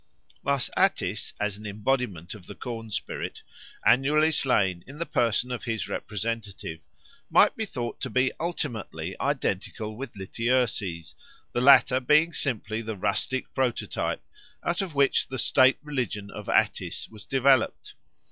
[0.43, 3.43] Thus Attis, as an embodiment of the corn spirit,
[3.85, 6.81] annually slain in the person of his representative,
[7.29, 11.13] might be thought to be ultimately identical with Lityerses,
[11.51, 14.23] the latter being simply the rustic prototype
[14.63, 17.93] out of which the state religion of Attis was developed.